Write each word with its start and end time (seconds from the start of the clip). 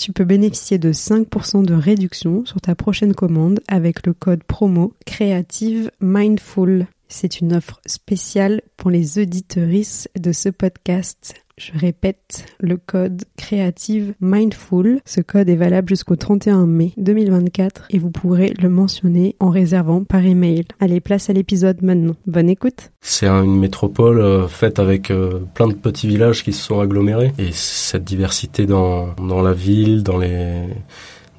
Tu 0.00 0.12
peux 0.14 0.24
bénéficier 0.24 0.78
de 0.78 0.94
5% 0.94 1.62
de 1.62 1.74
réduction 1.74 2.46
sur 2.46 2.58
ta 2.58 2.74
prochaine 2.74 3.14
commande 3.14 3.60
avec 3.68 4.06
le 4.06 4.14
code 4.14 4.42
promo 4.42 4.94
Creative 5.04 5.90
Mindful. 6.00 6.86
C'est 7.12 7.40
une 7.40 7.52
offre 7.52 7.80
spéciale 7.86 8.62
pour 8.76 8.88
les 8.88 9.18
auditeuristes 9.18 10.08
de 10.18 10.30
ce 10.30 10.48
podcast. 10.48 11.34
Je 11.58 11.72
répète, 11.76 12.46
le 12.60 12.76
code 12.76 13.24
Creative 13.36 14.14
Mindful. 14.20 15.00
Ce 15.04 15.20
code 15.20 15.48
est 15.48 15.56
valable 15.56 15.88
jusqu'au 15.88 16.14
31 16.14 16.66
mai 16.66 16.92
2024 16.98 17.88
et 17.90 17.98
vous 17.98 18.12
pourrez 18.12 18.54
le 18.62 18.70
mentionner 18.70 19.34
en 19.40 19.50
réservant 19.50 20.04
par 20.04 20.24
email. 20.24 20.64
Allez, 20.78 21.00
place 21.00 21.28
à 21.28 21.32
l'épisode 21.32 21.82
maintenant. 21.82 22.14
Bonne 22.26 22.48
écoute. 22.48 22.92
C'est 23.00 23.26
une 23.26 23.58
métropole 23.58 24.20
euh, 24.20 24.46
faite 24.46 24.78
avec 24.78 25.10
euh, 25.10 25.40
plein 25.52 25.66
de 25.66 25.74
petits 25.74 26.06
villages 26.06 26.44
qui 26.44 26.52
se 26.52 26.62
sont 26.62 26.78
agglomérés 26.78 27.32
et 27.38 27.50
cette 27.52 28.04
diversité 28.04 28.66
dans 28.66 29.14
la 29.18 29.52
ville, 29.52 30.04
dans 30.04 30.16
les 30.16 30.62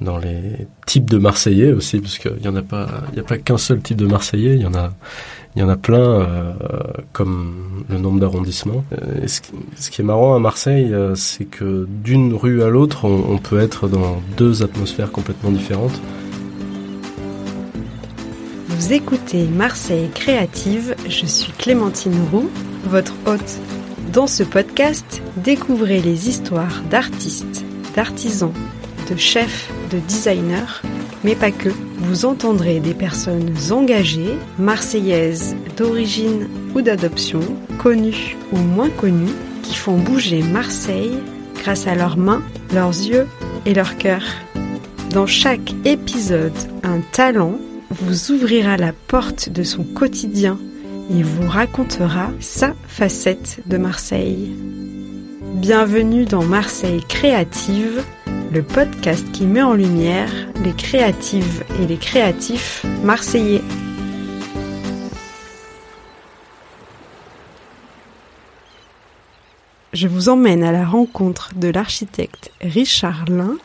dans 0.01 0.17
les 0.17 0.67
types 0.85 1.09
de 1.09 1.17
Marseillais 1.17 1.71
aussi, 1.71 1.99
parce 1.99 2.17
qu'il 2.17 2.37
n'y 2.41 2.47
en 2.47 2.55
a 2.55 2.61
pas, 2.61 2.87
qu'un 3.45 3.57
seul 3.57 3.81
type 3.81 3.97
de 3.97 4.07
Marseillais, 4.07 4.55
il 4.55 4.61
y 4.61 4.65
en 4.65 4.73
a, 4.73 4.91
y 5.55 5.61
en 5.61 5.69
a 5.69 5.77
plein, 5.77 5.99
euh, 5.99 6.53
comme 7.13 7.83
le 7.89 7.97
nombre 7.97 8.19
d'arrondissements. 8.19 8.83
Euh, 8.93 9.27
ce, 9.27 9.41
ce, 9.77 9.89
qui 9.91 10.01
est 10.01 10.03
marrant 10.03 10.35
à 10.35 10.39
Marseille, 10.39 10.91
euh, 10.91 11.13
c'est 11.15 11.45
que 11.45 11.87
d'une 12.03 12.33
rue 12.33 12.63
à 12.63 12.69
l'autre, 12.69 13.05
on, 13.05 13.33
on, 13.33 13.37
peut 13.37 13.59
être 13.59 13.87
dans 13.87 14.21
deux 14.37 14.63
atmosphères 14.63 15.11
complètement 15.11 15.51
différentes. 15.51 15.99
Vous 18.67 18.93
écoutez 18.93 19.45
Marseille 19.45 20.09
Créative, 20.13 20.95
je 21.07 21.25
suis 21.27 21.51
Clémentine 21.53 22.17
Roux, 22.31 22.49
votre 22.85 23.13
hôte. 23.27 23.59
Dans 24.11 24.27
ce 24.27 24.43
podcast, 24.43 25.21
découvrez 25.37 26.01
les 26.01 26.27
histoires 26.27 26.81
d'artistes, 26.89 27.63
d'artisans, 27.95 28.51
de 29.09 29.15
chefs, 29.17 29.69
de 29.91 29.99
designers, 29.99 30.81
mais 31.23 31.35
pas 31.35 31.51
que. 31.51 31.69
Vous 31.99 32.25
entendrez 32.25 32.79
des 32.79 32.95
personnes 32.95 33.53
engagées, 33.69 34.35
marseillaises 34.57 35.55
d'origine 35.77 36.49
ou 36.73 36.81
d'adoption, 36.81 37.41
connues 37.77 38.35
ou 38.51 38.57
moins 38.57 38.89
connues, 38.89 39.35
qui 39.61 39.75
font 39.75 39.97
bouger 39.97 40.41
Marseille 40.41 41.17
grâce 41.55 41.87
à 41.87 41.95
leurs 41.95 42.17
mains, 42.17 42.41
leurs 42.73 42.89
yeux 42.89 43.27
et 43.65 43.73
leur 43.73 43.97
cœur. 43.97 44.23
Dans 45.11 45.27
chaque 45.27 45.73
épisode, 45.85 46.57
un 46.83 47.01
talent 47.11 47.59
vous 47.91 48.31
ouvrira 48.31 48.77
la 48.77 48.93
porte 48.93 49.49
de 49.49 49.63
son 49.63 49.83
quotidien 49.83 50.57
et 51.11 51.21
vous 51.21 51.47
racontera 51.47 52.31
sa 52.39 52.73
facette 52.87 53.59
de 53.65 53.77
Marseille. 53.77 54.51
Bienvenue 55.55 56.25
dans 56.25 56.43
Marseille 56.43 57.03
Créative, 57.07 58.03
le 58.51 58.63
podcast 58.63 59.31
qui 59.31 59.45
met 59.45 59.61
en 59.61 59.73
lumière 59.73 60.29
les 60.61 60.73
créatives 60.73 61.63
et 61.81 61.87
les 61.87 61.95
créatifs 61.95 62.85
marseillais. 63.01 63.61
Je 69.93 70.07
vous 70.07 70.27
emmène 70.27 70.63
à 70.63 70.73
la 70.73 70.85
rencontre 70.85 71.51
de 71.55 71.69
l'architecte 71.69 72.51
Richard 72.59 73.25
Lin, 73.29 73.55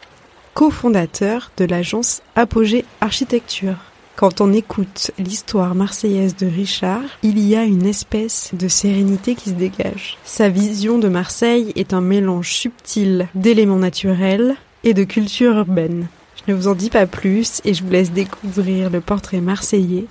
cofondateur 0.54 1.50
de 1.56 1.64
l'agence 1.64 2.22
Apogée 2.36 2.84
Architecture. 3.00 3.76
Quand 4.14 4.40
on 4.40 4.52
écoute 4.52 5.10
l'histoire 5.18 5.74
marseillaise 5.74 6.36
de 6.36 6.46
Richard, 6.46 7.02
il 7.22 7.38
y 7.38 7.56
a 7.56 7.64
une 7.64 7.86
espèce 7.86 8.50
de 8.54 8.68
sérénité 8.68 9.34
qui 9.34 9.50
se 9.50 9.54
dégage. 9.54 10.16
Sa 10.24 10.48
vision 10.48 10.98
de 10.98 11.08
Marseille 11.08 11.72
est 11.76 11.92
un 11.92 12.00
mélange 12.00 12.52
subtil 12.52 13.28
d'éléments 13.34 13.76
naturels 13.76 14.56
et 14.86 14.94
de 14.94 15.02
culture 15.02 15.56
urbaine. 15.56 16.06
Je 16.36 16.52
ne 16.52 16.56
vous 16.56 16.68
en 16.68 16.76
dis 16.76 16.90
pas 16.90 17.06
plus 17.06 17.60
et 17.64 17.74
je 17.74 17.82
vous 17.82 17.90
laisse 17.90 18.12
découvrir 18.12 18.88
le 18.88 19.00
portrait 19.00 19.40
marseillais 19.40 20.06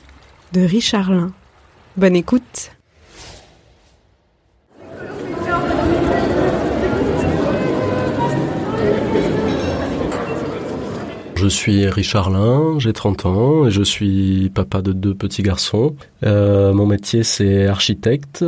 de 0.52 0.62
Richard 0.62 1.12
Lin. 1.12 1.32
Bonne 1.96 2.16
écoute 2.16 2.75
Je 11.46 11.50
suis 11.52 11.88
Richard 11.88 12.32
Lin, 12.32 12.80
j'ai 12.80 12.92
30 12.92 13.28
ans 13.28 13.68
et 13.68 13.72
je 13.72 13.84
suis 13.84 14.50
papa 14.50 14.82
de 14.82 14.94
deux 14.94 15.14
petits 15.14 15.44
garçons. 15.44 15.96
Euh, 16.26 16.74
mon 16.74 16.88
métier 16.88 17.22
c'est 17.22 17.68
architecte 17.68 18.42
et 18.42 18.46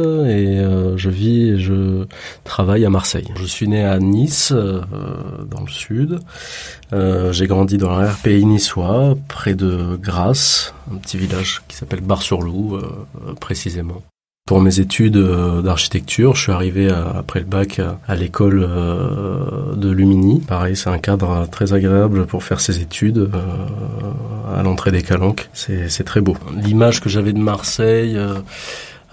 euh, 0.58 0.98
je 0.98 1.12
vis 1.12 1.50
et 1.50 1.60
je 1.60 2.08
travaille 2.44 2.86
à 2.86 2.90
Marseille. 2.90 3.28
Je 3.40 3.46
suis 3.46 3.68
né 3.68 3.86
à 3.86 4.00
Nice, 4.00 4.52
euh, 4.52 4.82
dans 5.48 5.62
le 5.62 5.70
sud. 5.70 6.18
J'ai 6.92 7.46
grandi 7.46 7.78
dans 7.78 7.96
l'RPI 7.96 8.44
niçois, 8.46 9.16
près 9.28 9.54
de 9.54 9.96
Grasse, 10.02 10.74
un 10.92 10.96
petit 10.96 11.20
village 11.20 11.62
qui 11.68 11.78
s'appelle 11.78 12.02
Bar-sur-Loup 12.02 12.80
précisément. 13.40 14.02
Pour 14.48 14.62
mes 14.62 14.80
études 14.80 15.18
euh, 15.18 15.62
d'architecture, 15.62 16.34
je 16.34 16.44
suis 16.44 16.52
arrivé 16.54 16.88
après 16.90 17.42
le 17.42 17.46
bac 17.46 17.82
à, 18.08 18.16
l'école 18.16 18.66
euh, 18.66 19.76
de 19.76 19.92
Lumini. 19.92 20.40
Pareil, 20.40 20.78
c'est 20.78 20.90
un 20.90 21.00
cadre 21.00 21.50
très 21.52 21.74
agréable 21.74 22.26
pour 22.26 22.46
faire 22.46 22.62
ses 22.62 22.80
études 22.80 23.18
euh, 23.18 24.58
à 24.58 24.64
l'entrée 24.64 24.92
des 24.92 25.02
Calanques. 25.02 25.50
C'est 25.52 26.06
très 26.06 26.22
beau. 26.22 26.38
L'image 26.56 27.02
que 27.02 27.10
j'avais 27.10 27.34
de 27.34 27.40
Marseille... 27.40 28.18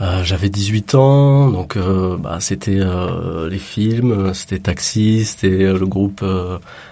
Euh, 0.01 0.25
j'avais 0.25 0.49
18 0.49 0.97
ans, 0.97 1.49
donc 1.51 1.77
euh, 1.77 2.17
bah, 2.17 2.39
c'était 2.41 2.81
euh, 2.81 3.49
les 3.49 3.61
films, 3.61 4.35
c'était 4.35 4.59
Taxi, 4.59 5.25
c'était 5.25 5.73
le 5.73 5.87
groupe 5.87 6.25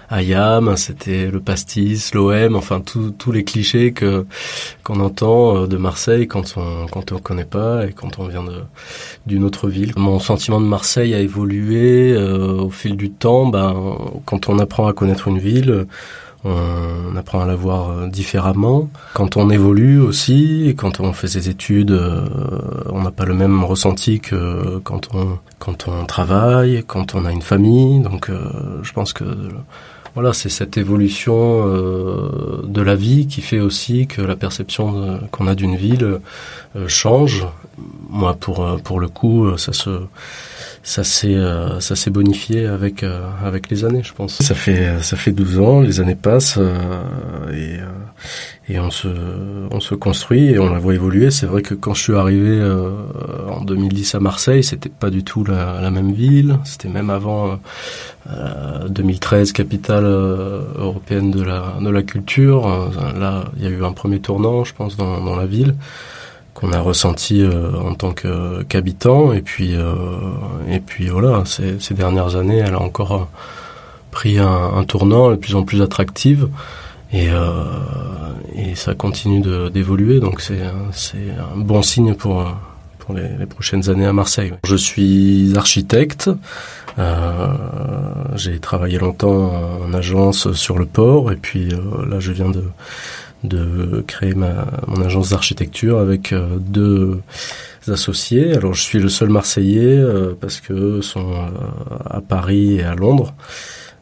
Ayam, 0.09 0.77
c'était 0.77 1.29
le 1.29 1.41
Pastis, 1.41 2.13
l'OM, 2.13 2.55
enfin 2.55 2.81
tous 2.81 3.31
les 3.33 3.43
clichés 3.43 3.91
que 3.91 4.25
qu'on 4.85 5.01
entend 5.01 5.67
de 5.67 5.75
Marseille 5.75 6.27
quand 6.27 6.53
on 6.55 6.87
quand 6.87 7.11
on 7.11 7.19
connaît 7.19 7.43
pas 7.43 7.87
et 7.87 7.91
quand 7.91 8.19
on 8.19 8.27
vient 8.27 8.43
de 8.43 8.61
d'une 9.27 9.43
autre 9.43 9.67
ville. 9.67 9.91
Mon 9.97 10.19
sentiment 10.19 10.61
de 10.61 10.65
Marseille 10.65 11.13
a 11.13 11.19
évolué 11.19 12.15
au 12.17 12.69
fil 12.69 12.95
du 12.95 13.11
temps. 13.11 13.47
Ben, 13.47 13.97
quand 14.25 14.47
on 14.47 14.59
apprend 14.59 14.87
à 14.87 14.93
connaître 14.93 15.27
une 15.27 15.39
ville 15.39 15.87
on 16.45 17.15
apprend 17.15 17.41
à 17.41 17.45
la 17.45 17.55
voir 17.55 17.89
euh, 17.89 18.07
différemment. 18.07 18.89
Quand 19.13 19.37
on 19.37 19.49
évolue 19.49 19.99
aussi, 19.99 20.73
quand 20.77 20.99
on 20.99 21.13
fait 21.13 21.27
ses 21.27 21.49
études, 21.49 21.91
euh, 21.91 22.25
on 22.89 23.01
n'a 23.01 23.11
pas 23.11 23.25
le 23.25 23.33
même 23.33 23.63
ressenti 23.63 24.19
que 24.19 24.79
quand 24.83 25.09
on 25.13 25.39
quand 25.59 25.87
on 25.87 26.05
travaille, 26.05 26.83
quand 26.85 27.15
on 27.15 27.25
a 27.25 27.31
une 27.31 27.41
famille. 27.41 28.01
Donc, 28.01 28.29
euh, 28.29 28.49
je 28.81 28.91
pense 28.91 29.13
que 29.13 29.23
voilà, 30.15 30.33
c'est 30.33 30.49
cette 30.49 30.77
évolution 30.77 31.65
de 32.63 32.81
la 32.83 32.93
vie 32.93 33.25
qui 33.25 33.41
fait 33.41 33.59
aussi 33.59 34.05
que 34.05 34.21
la 34.21 34.35
perception 34.35 35.19
qu'on 35.31 35.47
a 35.47 35.55
d'une 35.55 35.75
ville 35.75 36.19
change. 36.85 37.47
Moi, 38.11 38.35
pour 38.35 38.79
pour 38.83 38.99
le 38.99 39.07
coup, 39.07 39.57
ça 39.57 39.73
se 39.73 39.89
ça 40.83 41.05
s'est 41.05 41.35
euh, 41.35 41.79
ça 41.79 41.95
s'est 41.95 42.09
bonifié 42.09 42.67
avec 42.67 43.03
euh, 43.03 43.21
avec 43.41 43.69
les 43.69 43.85
années, 43.85 44.03
je 44.03 44.13
pense. 44.13 44.39
Ça 44.39 44.53
fait 44.53 45.01
ça 45.01 45.15
fait 45.15 45.31
12 45.31 45.59
ans, 45.59 45.79
les 45.79 46.01
années 46.01 46.15
passent 46.15 46.59
et 47.53 47.77
et 48.67 48.79
on 48.79 48.91
se 48.91 49.07
on 49.71 49.79
se 49.79 49.95
construit 49.95 50.49
et 50.49 50.59
on 50.59 50.69
la 50.69 50.79
voit 50.79 50.93
évoluer. 50.93 51.31
C'est 51.31 51.45
vrai 51.45 51.61
que 51.61 51.73
quand 51.73 51.93
je 51.93 52.01
suis 52.01 52.15
arrivé 52.15 52.61
en 53.49 53.61
2010 53.61 54.15
à 54.15 54.19
Marseille, 54.19 54.63
c'était 54.63 54.89
pas 54.89 55.09
du 55.09 55.23
tout 55.23 55.45
la, 55.45 55.79
la 55.81 55.89
même 55.89 56.11
ville. 56.11 56.59
C'était 56.65 56.89
même 56.89 57.09
avant 57.09 57.59
2013 58.89 59.53
capitale 59.53 60.05
européenne 60.05 61.31
de 61.31 61.43
la 61.43 61.77
de 61.81 61.89
la 61.89 62.03
culture. 62.03 62.91
Là, 63.17 63.45
il 63.55 63.63
y 63.63 63.67
a 63.67 63.69
eu 63.69 63.85
un 63.85 63.93
premier 63.93 64.19
tournant, 64.19 64.65
je 64.65 64.73
pense, 64.73 64.97
dans 64.97 65.23
dans 65.23 65.37
la 65.37 65.45
ville 65.45 65.75
qu'on 66.53 66.71
a 66.71 66.79
ressenti 66.79 67.41
euh, 67.41 67.71
en 67.79 67.95
tant 67.95 68.13
qu'habitant 68.13 69.33
et 69.33 69.41
puis 69.41 69.75
euh, 69.75 69.93
et 70.69 70.79
puis 70.79 71.07
voilà 71.07 71.43
ces, 71.45 71.79
ces, 71.79 71.93
dernières 71.93 72.35
années 72.35 72.57
elle 72.57 72.75
a 72.75 72.81
encore 72.81 73.13
euh, 73.13 73.25
pris 74.11 74.37
un, 74.37 74.71
un, 74.77 74.83
tournant 74.83 75.31
de 75.31 75.35
plus 75.35 75.55
en 75.55 75.63
plus 75.63 75.81
attractive 75.81 76.49
et 77.11 77.29
et 78.55 78.73
ça 78.75 78.95
continue 78.95 79.41
d'évoluer 79.69 80.19
donc 80.19 80.41
c'est 80.41 80.61
c'est 80.91 81.29
un 81.53 81.57
bon 81.57 81.83
signe 81.83 82.15
pour 82.15 82.43
pour 82.97 83.13
les, 83.13 83.27
les, 83.37 83.45
prochaines 83.45 83.89
années 83.89 84.05
à 84.05 84.13
Marseille. 84.13 84.53
Je 84.65 84.75
suis 84.75 85.53
architecte. 85.57 86.31
Euh, 86.97 87.53
j'ai 88.35 88.59
travaillé 88.59 88.97
longtemps 88.97 89.51
en 89.83 89.93
agence 89.93 90.53
sur 90.53 90.79
le 90.79 90.85
port 90.85 91.31
et 91.31 91.35
puis 91.35 91.69
là 91.69 92.19
je 92.19 92.31
viens 92.31 92.49
de 92.49 92.63
de 93.43 94.03
créer 94.07 94.33
ma, 94.33 94.67
mon 94.87 95.01
agence 95.01 95.29
d'architecture 95.29 95.99
avec 95.99 96.31
euh, 96.31 96.57
deux 96.59 97.21
associés. 97.87 98.55
Alors 98.55 98.73
je 98.73 98.81
suis 98.81 98.99
le 98.99 99.09
seul 99.09 99.29
Marseillais 99.29 99.97
euh, 99.97 100.33
parce 100.39 100.61
que 100.61 101.01
sont 101.01 101.31
euh, 101.31 101.97
à 102.09 102.21
Paris 102.21 102.75
et 102.75 102.83
à 102.83 102.95
Londres. 102.95 103.33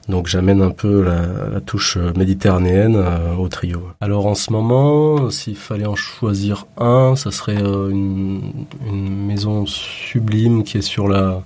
Donc 0.07 0.27
j'amène 0.27 0.61
un 0.61 0.71
peu 0.71 1.03
la, 1.03 1.21
la 1.53 1.61
touche 1.61 1.97
méditerranéenne 2.17 3.01
au 3.38 3.47
trio. 3.47 3.88
Alors 4.01 4.25
en 4.25 4.35
ce 4.35 4.51
moment, 4.51 5.29
s'il 5.29 5.55
fallait 5.55 5.85
en 5.85 5.95
choisir 5.95 6.65
un, 6.77 7.15
ça 7.15 7.31
serait 7.31 7.61
une, 7.61 8.41
une, 8.88 9.25
maison 9.27 9.65
sublime 9.67 10.63
qui 10.63 10.79
est 10.79 10.81
sur 10.81 11.07
la 11.07 11.43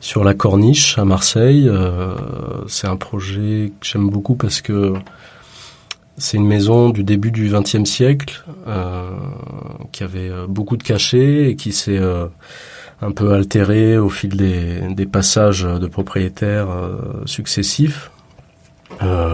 sur 0.00 0.22
la 0.22 0.34
Corniche 0.34 0.98
à 0.98 1.04
Marseille. 1.04 1.70
c'est 2.66 2.88
un 2.88 2.96
projet 2.96 3.72
que 3.80 3.86
j'aime 3.86 4.10
beaucoup 4.10 4.34
parce 4.34 4.60
que 4.60 4.94
c'est 6.18 6.36
une 6.36 6.46
maison 6.46 6.90
du 6.90 7.04
début 7.04 7.30
du 7.30 7.50
XXe 7.50 7.84
siècle 7.88 8.44
euh, 8.66 9.10
qui 9.92 10.02
avait 10.02 10.28
euh, 10.28 10.46
beaucoup 10.48 10.76
de 10.76 10.82
cachets 10.82 11.50
et 11.50 11.56
qui 11.56 11.72
s'est 11.72 11.98
euh, 11.98 12.26
un 13.00 13.12
peu 13.12 13.32
altérée 13.32 13.96
au 13.96 14.08
fil 14.08 14.36
des, 14.36 15.06
passages 15.06 15.62
de 15.62 15.86
propriétaires 15.86 16.68
successifs 17.26 18.10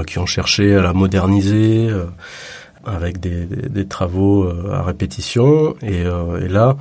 qui 0.06 0.18
ont 0.18 0.26
cherché 0.26 0.76
à 0.76 0.82
la 0.82 0.92
moderniser 0.92 1.88
avec 2.84 3.20
des, 3.20 3.86
travaux 3.86 4.46
à 4.70 4.82
répétition. 4.82 5.76
Et, 5.80 6.04
là, 6.46 6.76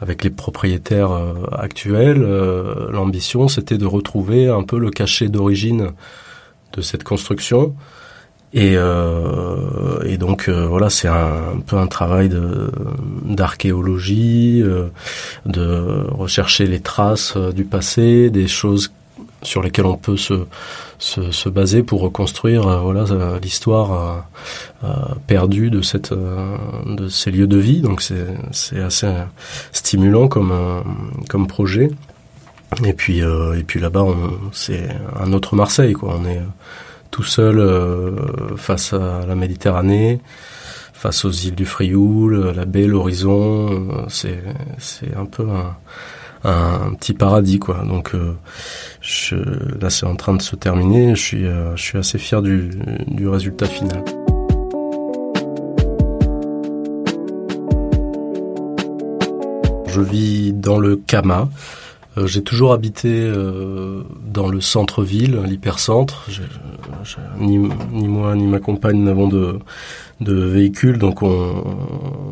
avec 0.00 0.24
les 0.24 0.30
propriétaires 0.30 1.10
actuels, 1.52 2.22
l'ambition 2.90 3.48
c'était 3.48 3.76
de 3.76 3.84
retrouver 3.84 4.48
un 4.48 4.62
peu 4.62 4.78
le 4.78 4.90
cachet 4.90 5.28
d'origine 5.28 5.90
de 6.72 6.80
cette 6.80 7.04
construction 7.04 7.74
et, 8.54 8.76
euh, 8.76 9.98
et 10.06 10.16
donc 10.16 10.48
euh, 10.48 10.68
voilà, 10.68 10.88
c'est 10.88 11.08
un, 11.08 11.58
peu 11.66 11.76
un 11.76 11.88
travail 11.88 12.28
de 12.28 12.70
d'archéologie, 13.24 14.62
euh, 14.62 14.86
de 15.44 16.06
rechercher 16.12 16.68
les 16.68 16.78
traces 16.78 17.34
euh, 17.36 17.50
du 17.50 17.64
passé, 17.64 18.30
des 18.30 18.46
choses 18.46 18.92
sur 19.42 19.60
lesquelles 19.60 19.86
on 19.86 19.96
peut 19.96 20.16
se, 20.16 20.46
se, 20.98 21.32
se 21.32 21.48
baser 21.48 21.82
pour 21.82 22.00
reconstruire 22.00 22.68
euh, 22.68 22.78
voilà 22.78 23.04
l'histoire 23.42 24.24
perdue 25.26 25.70
de 25.70 25.82
cette 25.82 26.14
de 26.14 27.08
ces 27.08 27.32
lieux 27.32 27.48
de 27.48 27.58
vie. 27.58 27.80
Donc 27.80 28.02
c'est 28.02 28.26
c'est 28.52 28.78
assez 28.80 29.08
stimulant 29.72 30.28
comme 30.28 30.54
comme 31.28 31.48
projet. 31.48 31.90
Et 32.84 32.92
puis 32.92 33.18
et 33.18 33.64
puis 33.66 33.80
là-bas, 33.80 34.06
c'est 34.52 34.88
un 35.18 35.32
autre 35.32 35.56
Marseille 35.56 35.94
quoi. 35.94 36.18
On 36.20 36.24
est 36.24 36.40
tout 37.14 37.22
seul 37.22 37.60
euh, 37.60 38.10
face 38.56 38.92
à 38.92 39.24
la 39.24 39.36
Méditerranée, 39.36 40.18
face 40.92 41.24
aux 41.24 41.30
îles 41.30 41.54
du 41.54 41.64
Frioul, 41.64 42.50
la 42.56 42.64
baie, 42.64 42.88
l'horizon. 42.88 43.68
Euh, 43.70 44.02
c'est 44.08 44.42
c'est 44.78 45.14
un 45.14 45.24
peu 45.24 45.46
un, 45.48 45.76
un, 46.42 46.92
petit 46.94 47.12
paradis 47.12 47.60
quoi. 47.60 47.84
Donc 47.86 48.16
euh, 48.16 48.34
je, 49.00 49.36
là 49.80 49.90
c'est 49.90 50.06
en 50.06 50.16
train 50.16 50.34
de 50.34 50.42
se 50.42 50.56
terminer. 50.56 51.14
Je 51.14 51.22
suis 51.22 51.44
je 51.76 51.80
suis 51.80 51.98
assez 51.98 52.18
fier 52.18 52.42
du, 52.42 52.70
du 53.06 53.28
résultat 53.28 53.66
final. 53.66 54.02
Je 59.86 60.00
vis 60.00 60.52
dans 60.52 60.80
le 60.80 60.96
Kama. 60.96 61.48
Euh, 62.16 62.26
j'ai 62.26 62.42
toujours 62.42 62.72
habité 62.72 63.08
euh, 63.10 64.02
dans 64.24 64.48
le 64.48 64.60
centre-ville, 64.60 65.40
l'hypercentre. 65.44 66.26
Ni, 67.38 67.58
ni 67.58 68.08
moi 68.08 68.34
ni 68.36 68.46
ma 68.46 68.60
compagne 68.60 69.02
n'avons 69.02 69.28
de, 69.28 69.58
de 70.20 70.34
véhicule, 70.34 70.98
donc 70.98 71.22
on, 71.22 71.64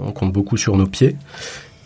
on, 0.07 0.13
compte 0.13 0.33
beaucoup 0.33 0.57
sur 0.57 0.77
nos 0.77 0.87
pieds. 0.87 1.17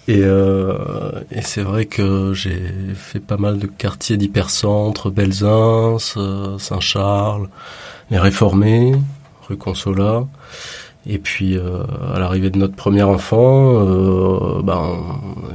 Et, 0.09 0.21
euh, 0.23 1.21
et 1.33 1.43
c'est 1.43 1.63
vrai 1.63 1.87
que 1.87 2.33
j'ai 2.33 2.63
fait 2.95 3.19
pas 3.19 3.39
mal 3.39 3.59
de 3.59 3.67
quartiers 3.67 4.17
d'hypercentre, 4.17 5.11
Belzins, 5.11 5.97
euh, 6.17 6.59
Saint-Charles, 6.59 7.49
les 8.11 8.19
Réformés, 8.19 8.95
rue 9.49 9.57
Consola. 9.57 10.27
Et 11.09 11.19
puis 11.19 11.57
euh, 11.57 11.85
à 12.13 12.19
l'arrivée 12.19 12.51
de 12.51 12.59
notre 12.59 12.75
premier 12.75 13.03
enfant, 13.03 13.75
euh, 13.75 14.63
ben, 14.63 14.81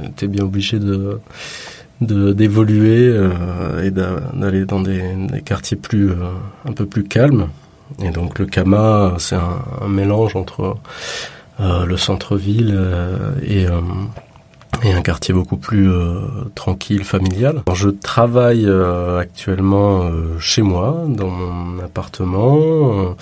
on 0.00 0.08
était 0.08 0.26
bien 0.26 0.44
obligé 0.44 0.78
de 0.78 1.18
d'évoluer 2.02 3.08
euh, 3.08 3.82
et 3.82 3.90
d'aller 3.90 4.64
dans 4.64 4.80
des, 4.80 5.02
des, 5.30 5.40
quartiers 5.42 5.76
plus 5.76 6.10
euh, 6.10 6.16
un 6.66 6.72
peu 6.72 6.86
plus 6.86 7.04
calmes. 7.04 7.48
Et 8.02 8.10
donc 8.10 8.38
le 8.38 8.46
Kama, 8.46 9.14
c'est 9.18 9.36
un, 9.36 9.62
un, 9.80 9.88
mélange 9.88 10.36
entre 10.36 10.76
euh, 11.60 11.84
le 11.84 11.96
centre-ville 11.96 12.78
et 13.42 13.66
et 14.84 14.92
un 14.92 15.02
quartier 15.02 15.32
beaucoup 15.32 15.56
plus 15.56 15.90
euh, 15.90 16.20
tranquille, 16.54 17.04
familial. 17.04 17.62
Alors, 17.66 17.76
je 17.76 17.88
travaille 17.88 18.66
euh, 18.66 19.18
actuellement 19.18 20.02
euh, 20.02 20.38
chez 20.38 20.62
moi, 20.62 21.04
dans 21.08 21.28
mon 21.28 21.82
appartement. 21.82 23.14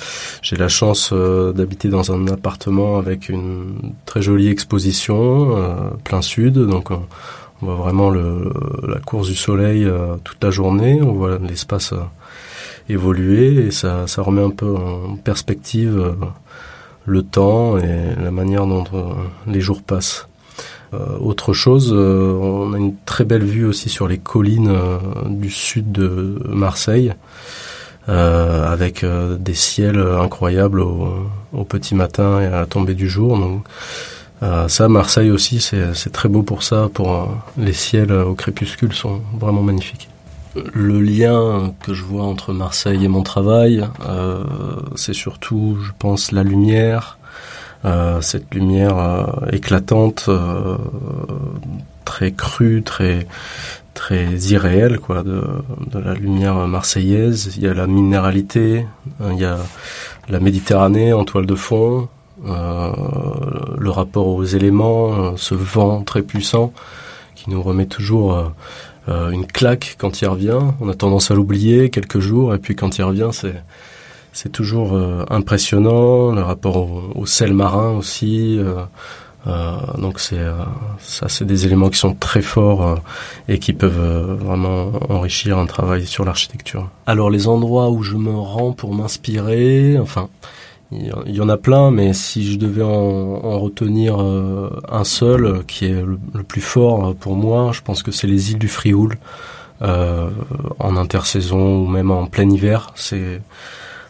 J'ai 0.42 0.56
la 0.56 0.68
chance 0.68 1.12
d'habiter 1.12 1.88
dans 1.88 2.12
un 2.12 2.28
appartement 2.28 2.98
avec 2.98 3.28
une 3.28 3.92
très 4.06 4.22
jolie 4.22 4.48
exposition, 4.48 5.56
plein 6.04 6.22
sud, 6.22 6.54
donc 6.54 6.90
on 7.62 7.66
voit 7.66 7.74
vraiment 7.74 8.10
le, 8.10 8.52
la 8.86 8.98
course 8.98 9.28
du 9.28 9.34
soleil 9.34 9.84
euh, 9.84 10.16
toute 10.24 10.42
la 10.42 10.50
journée, 10.50 11.00
on 11.02 11.12
voit 11.12 11.38
l'espace 11.38 11.92
euh, 11.92 12.00
évoluer 12.88 13.66
et 13.66 13.70
ça, 13.70 14.06
ça 14.06 14.22
remet 14.22 14.42
un 14.42 14.50
peu 14.50 14.74
en 14.74 15.16
perspective 15.16 15.98
euh, 15.98 16.12
le 17.06 17.22
temps 17.22 17.78
et 17.78 18.14
la 18.22 18.30
manière 18.30 18.66
dont 18.66 18.84
les 19.46 19.60
jours 19.60 19.82
passent. 19.82 20.28
autre 20.92 21.54
chose, 21.54 21.92
on 21.92 22.72
a 22.74 22.78
une 22.78 22.94
très 23.06 23.24
belle 23.24 23.42
vue 23.42 23.64
aussi 23.64 23.88
sur 23.88 24.06
les 24.06 24.18
collines 24.18 24.70
du 25.26 25.50
sud 25.50 25.90
de 25.90 26.38
Marseille, 26.46 27.14
avec 28.06 29.04
des 29.04 29.54
ciels 29.54 29.98
incroyables 29.98 30.80
au, 30.80 31.30
au, 31.52 31.64
petit 31.64 31.94
matin 31.94 32.40
et 32.40 32.46
à 32.46 32.60
la 32.60 32.66
tombée 32.66 32.94
du 32.94 33.08
jour. 33.08 33.38
Donc, 33.38 33.64
euh, 34.42 34.68
ça, 34.68 34.88
Marseille 34.88 35.30
aussi, 35.30 35.60
c'est 35.60 36.12
très 36.12 36.28
beau 36.28 36.42
pour 36.42 36.62
ça. 36.62 36.88
Pour 36.92 37.14
euh, 37.14 37.24
les 37.58 37.72
ciels 37.72 38.12
au 38.12 38.34
crépuscule 38.34 38.92
sont 38.94 39.20
vraiment 39.38 39.62
magnifiques. 39.62 40.08
Le 40.74 41.00
lien 41.00 41.72
que 41.82 41.94
je 41.94 42.02
vois 42.02 42.24
entre 42.24 42.52
Marseille 42.52 43.04
et 43.04 43.08
mon 43.08 43.22
travail, 43.22 43.86
euh, 44.08 44.42
c'est 44.96 45.12
surtout, 45.14 45.78
je 45.80 45.92
pense, 45.98 46.32
la 46.32 46.42
lumière, 46.42 47.18
euh, 47.84 48.20
cette 48.20 48.52
lumière 48.52 48.98
euh, 48.98 49.24
éclatante, 49.52 50.24
euh, 50.28 50.76
très 52.04 52.32
crue, 52.32 52.82
très 52.82 53.26
très 53.94 54.34
irréelle, 54.34 54.98
quoi, 54.98 55.22
de, 55.22 55.42
de 55.86 55.98
la 55.98 56.14
lumière 56.14 56.54
marseillaise. 56.66 57.52
Il 57.56 57.62
y 57.62 57.68
a 57.68 57.74
la 57.74 57.86
minéralité, 57.86 58.86
il 59.30 59.38
y 59.38 59.44
a 59.44 59.58
la 60.28 60.40
Méditerranée 60.40 61.12
en 61.12 61.24
toile 61.24 61.46
de 61.46 61.54
fond, 61.54 62.02
euh, 62.02 62.19
le 62.44 63.90
rapport 63.90 64.28
aux 64.28 64.44
éléments, 64.44 65.12
euh, 65.12 65.32
ce 65.36 65.54
vent 65.54 66.02
très 66.02 66.22
puissant 66.22 66.72
qui 67.34 67.50
nous 67.50 67.62
remet 67.62 67.86
toujours 67.86 68.52
euh, 69.08 69.30
une 69.30 69.46
claque 69.46 69.96
quand 69.98 70.20
il 70.20 70.28
revient. 70.28 70.60
On 70.80 70.88
a 70.88 70.94
tendance 70.94 71.30
à 71.30 71.34
l'oublier 71.34 71.90
quelques 71.90 72.20
jours 72.20 72.54
et 72.54 72.58
puis 72.58 72.76
quand 72.76 72.98
il 72.98 73.02
revient, 73.02 73.30
c'est 73.32 73.62
c'est 74.32 74.52
toujours 74.52 74.96
impressionnant. 75.28 76.30
Le 76.30 76.42
rapport 76.42 76.76
au, 76.76 77.10
au, 77.16 77.26
sel 77.26 77.52
marin 77.52 77.90
aussi, 77.90 78.60
donc 79.98 80.20
c'est 80.20 80.38
ça, 81.00 81.28
c'est 81.28 81.44
des 81.44 81.66
éléments 81.66 81.90
qui 81.90 81.98
sont 81.98 82.14
très 82.14 82.40
forts 82.40 83.00
et 83.48 83.58
qui 83.58 83.72
peuvent 83.72 84.36
vraiment 84.38 84.92
enrichir 85.08 85.58
un 85.58 85.66
travail 85.66 86.06
sur 86.06 86.24
l'architecture. 86.24 86.88
Alors 87.06 87.28
les 87.28 87.48
endroits 87.48 87.90
où 87.90 88.04
je 88.04 88.14
me 88.14 88.30
rends 88.30 88.70
pour 88.70 88.94
m'inspirer, 88.94 89.98
enfin 89.98 90.28
il 90.92 91.34
y 91.34 91.40
en 91.40 91.48
a 91.48 91.56
plein, 91.56 91.90
mais 91.90 92.12
si 92.12 92.52
je 92.52 92.58
devais 92.58 92.82
en, 92.82 93.60
retenir 93.60 94.18
un 94.18 95.04
seul 95.04 95.64
qui 95.66 95.86
est 95.86 96.02
le, 96.02 96.42
plus 96.42 96.60
fort 96.60 97.14
pour 97.14 97.36
moi, 97.36 97.70
je 97.72 97.80
pense 97.80 98.02
que 98.02 98.10
c'est 98.10 98.26
les 98.26 98.52
îles 98.52 98.58
du 98.58 98.68
Frioul. 98.68 99.16
Euh, 99.82 100.28
en 100.78 100.98
intersaison 100.98 101.84
ou 101.84 101.86
même 101.86 102.10
en 102.10 102.26
plein 102.26 102.50
hiver. 102.50 102.92
C'est 102.96 103.40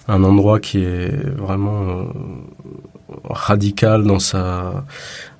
un 0.08 0.24
endroit 0.24 0.58
qui 0.58 0.82
est 0.82 1.14
vraiment 1.36 1.90
euh, 1.90 2.04
radical 3.24 4.02
dans 4.02 4.18
sa 4.18 4.84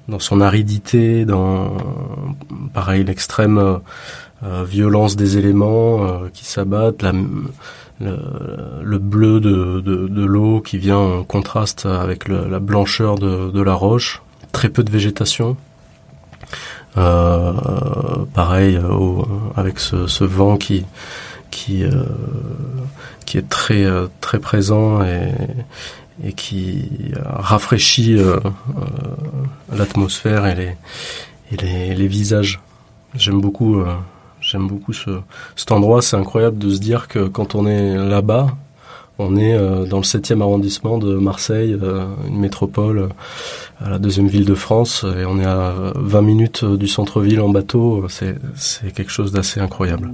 dans 0.07 0.21
son 0.21 0.41
aridité, 0.41 1.25
dans 1.25 1.77
pareil 2.73 3.03
l'extrême 3.03 3.59
euh, 3.59 4.65
violence 4.65 5.17
des 5.17 5.37
éléments 5.37 6.21
qui 6.33 6.45
s'abattent, 6.45 7.05
le, 8.01 8.99
bleu 8.99 9.41
de, 9.41 9.81
de, 9.81 10.09
de 10.09 10.25
l'eau 10.25 10.61
qui 10.61 10.79
vient 10.79 10.99
en 10.99 11.23
contraste 11.25 11.87
avec 11.87 12.29
la 12.29 12.59
blancheur 12.59 13.17
de, 13.17 13.51
de 13.51 13.63
la 13.63 13.75
roche, 13.75 14.23
très 14.53 14.69
peu 14.69 14.83
de 14.83 14.91
végétation. 14.91 15.57
Euh, 16.97 17.53
pareil, 18.35 18.77
euh, 18.77 19.23
avec 19.57 19.79
ce, 19.79 20.07
ce, 20.09 20.25
vent 20.25 20.57
qui 20.57 20.85
qui 21.51 21.85
euh, 21.85 22.05
qui 23.27 23.39
est 23.39 23.49
très 23.49 23.87
très 24.21 24.41
présent 24.41 25.03
et, 25.05 25.33
et 26.25 26.33
qui 26.33 27.13
rafraîchit 27.25 28.19
l'atmosphère 29.73 30.47
et 30.47 30.55
les 30.57 30.77
et 31.53 31.57
les, 31.57 31.95
les 31.95 32.09
visages. 32.09 32.61
J'aime 33.15 33.41
beaucoup 33.41 33.83
j'aime 34.51 34.67
beaucoup 34.67 34.93
ce 34.93 35.11
cet 35.57 35.73
endroit. 35.73 36.03
C'est 36.03 36.17
incroyable 36.17 36.59
de 36.59 36.71
se 36.71 36.81
dire 36.81 37.09
que 37.09 37.29
quand 37.29 37.55
on 37.55 37.67
est 37.67 37.97
là-bas, 37.97 38.49
on 39.21 39.37
est 39.37 39.55
euh, 39.55 39.85
dans 39.85 39.99
le 39.99 40.03
7e 40.03 40.41
arrondissement 40.41 40.99
de 40.99 41.15
Marseille, 41.17 41.77
euh, 41.81 42.07
une 42.27 42.39
métropole, 42.39 42.99
euh, 42.99 43.09
la 43.89 43.99
deuxième 43.99 44.29
ville 44.29 44.47
de 44.47 44.55
France, 44.55 45.05
et 45.05 45.25
on 45.27 45.39
est 45.39 45.45
à 45.45 45.93
20 45.95 46.23
minutes 46.23 46.65
du 46.65 46.89
centre-ville 46.89 47.41
en 47.41 47.51
bateau. 47.51 48.07
C'est, 48.09 48.39
quelque 48.95 49.11
chose 49.11 49.31
d'assez 49.33 49.61
incroyable. 49.61 50.11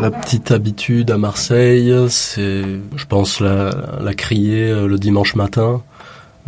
La 0.00 0.12
petite 0.12 0.52
habitude 0.52 1.10
à 1.10 1.18
Marseille, 1.18 1.92
c'est, 2.08 2.62
je 2.96 3.06
pense, 3.06 3.40
la 3.40 4.14
crier 4.16 4.72
le 4.86 4.96
dimanche 4.96 5.34
matin. 5.34 5.82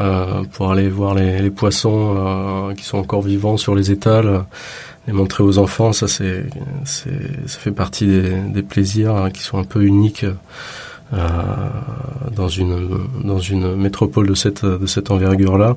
Euh, 0.00 0.44
pour 0.52 0.72
aller 0.72 0.88
voir 0.88 1.14
les, 1.14 1.50
poissons 1.50 2.14
euh, 2.16 2.74
qui 2.74 2.84
sont 2.84 2.96
encore 2.96 3.20
vivants 3.20 3.58
sur 3.58 3.74
les 3.74 3.90
étals 3.90 4.44
les 5.06 5.12
montrer 5.12 5.42
aux 5.42 5.58
enfants, 5.58 5.92
ça 5.92 6.08
c'est, 6.08 6.44
ça 6.84 7.58
fait 7.58 7.72
partie 7.72 8.06
des, 8.06 8.62
plaisirs 8.62 9.14
hein, 9.16 9.30
qui 9.30 9.42
sont 9.42 9.58
un 9.58 9.64
peu 9.64 9.82
uniques 9.82 10.24
euh, 11.12 11.18
dans 12.34 12.48
une 12.48 12.88
dans 13.24 13.40
une 13.40 13.76
métropole 13.76 14.28
de 14.28 14.34
cette 14.34 14.64
de 14.64 14.86
cette 14.86 15.10
envergure-là, 15.10 15.76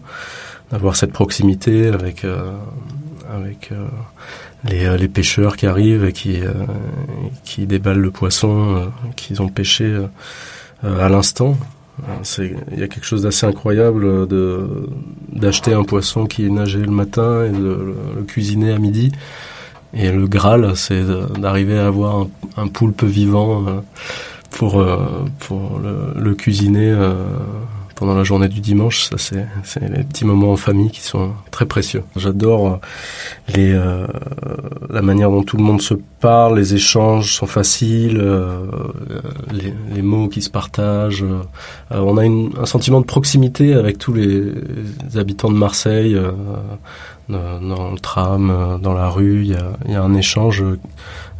d'avoir 0.71 0.95
cette 0.95 1.11
proximité 1.11 1.87
avec 1.87 2.25
avec 3.33 3.71
les, 4.65 4.97
les 4.97 5.07
pêcheurs 5.07 5.55
qui 5.55 5.67
arrivent 5.67 6.05
et 6.05 6.13
qui 6.13 6.39
qui 7.43 7.65
déballent 7.65 8.01
le 8.01 8.11
poisson 8.11 8.91
qu'ils 9.15 9.41
ont 9.41 9.49
pêché 9.49 9.97
à 10.83 11.09
l'instant. 11.09 11.57
Il 12.39 12.79
y 12.79 12.83
a 12.83 12.87
quelque 12.87 13.05
chose 13.05 13.23
d'assez 13.23 13.45
incroyable 13.45 14.27
de 14.27 14.89
d'acheter 15.31 15.73
un 15.73 15.83
poisson 15.83 16.25
qui 16.25 16.45
est 16.45 16.49
nagé 16.49 16.79
le 16.79 16.91
matin 16.91 17.45
et 17.45 17.49
de 17.49 17.95
le 18.15 18.23
cuisiner 18.23 18.71
à 18.71 18.79
midi. 18.79 19.11
Et 19.93 20.11
le 20.11 20.27
Graal, 20.27 20.75
c'est 20.75 21.03
d'arriver 21.37 21.77
à 21.77 21.87
avoir 21.87 22.25
un, 22.57 22.67
poulpe 22.67 23.03
vivant 23.03 23.63
euh, 23.67 23.81
pour 24.49 24.81
euh, 24.81 24.97
pour 25.39 25.79
le, 26.15 26.33
cuisiner 26.33 26.89
euh, 26.89 27.13
pendant 27.95 28.15
la 28.15 28.23
journée 28.23 28.47
du 28.47 28.59
dimanche. 28.59 29.09
Ça, 29.09 29.17
c'est, 29.17 29.47
c'est 29.63 29.81
les 29.81 30.03
petits 30.03 30.25
moments 30.25 30.51
en 30.51 30.57
famille 30.57 30.89
qui 30.91 31.01
sont 31.01 31.31
très 31.51 31.65
précieux. 31.65 32.03
J'adore 32.15 32.67
euh, 32.67 32.75
les, 33.55 33.73
euh, 33.73 34.07
la 34.89 35.01
manière 35.01 35.29
dont 35.29 35.43
tout 35.43 35.57
le 35.57 35.63
monde 35.63 35.81
se 35.81 35.93
parle, 36.19 36.57
les 36.57 36.75
échanges 36.75 37.33
sont 37.33 37.45
faciles, 37.45 38.19
euh, 38.19 38.65
les, 39.51 39.73
les, 39.93 40.01
mots 40.01 40.27
qui 40.27 40.41
se 40.41 40.49
partagent. 40.49 41.25
on 41.91 42.17
a 42.17 42.25
une, 42.25 42.51
un 42.59 42.65
sentiment 42.65 43.01
de 43.01 43.05
proximité 43.05 43.73
avec 43.73 43.97
tous 43.97 44.13
les, 44.13 44.43
habitants 45.15 45.51
de 45.51 45.57
Marseille. 45.57 46.17
Dans, 47.29 47.91
le 47.91 47.99
tram, 47.99 48.79
dans 48.81 48.93
la 48.93 49.07
rue, 49.07 49.43
il 49.43 49.51
y 49.51 49.55
a, 49.55 49.71
y 49.87 49.95
a 49.95 50.03
un 50.03 50.13
échange 50.13 50.61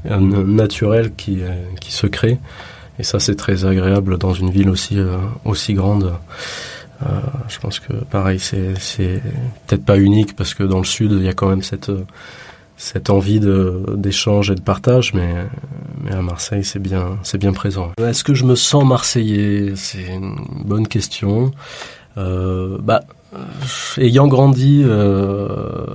naturel 0.05 1.13
qui, 1.13 1.41
qui 1.81 1.91
se 1.91 2.07
crée. 2.07 2.39
Et 2.99 3.03
ça, 3.03 3.19
c'est 3.19 3.35
très 3.35 3.65
agréable 3.65 4.17
dans 4.17 4.33
une 4.33 4.49
ville 4.49 4.69
aussi 4.69 4.99
euh, 4.99 5.17
aussi 5.45 5.73
grande. 5.73 6.13
Euh, 7.01 7.07
je 7.47 7.59
pense 7.59 7.79
que 7.79 7.93
pareil, 7.93 8.39
c'est 8.39 8.75
c'est 8.79 9.21
peut-être 9.67 9.85
pas 9.85 9.97
unique 9.97 10.35
parce 10.35 10.53
que 10.53 10.63
dans 10.63 10.77
le 10.77 10.85
sud, 10.85 11.11
il 11.11 11.23
y 11.23 11.29
a 11.29 11.33
quand 11.33 11.49
même 11.49 11.63
cette 11.63 11.91
cette 12.77 13.09
envie 13.09 13.39
de 13.39 13.83
d'échange 13.95 14.51
et 14.51 14.55
de 14.55 14.61
partage, 14.61 15.13
mais 15.13 15.33
mais 16.03 16.11
à 16.11 16.21
Marseille, 16.21 16.63
c'est 16.63 16.79
bien 16.79 17.17
c'est 17.23 17.37
bien 17.37 17.53
présent. 17.53 17.91
Est-ce 17.97 18.23
que 18.23 18.33
je 18.33 18.45
me 18.45 18.55
sens 18.55 18.85
marseillais? 18.85 19.73
C'est 19.75 20.05
une 20.05 20.35
bonne 20.65 20.87
question. 20.87 21.51
Euh, 22.17 22.77
bah 22.81 23.01
ayant 23.97 24.27
grandi 24.27 24.83
euh, 24.83 25.85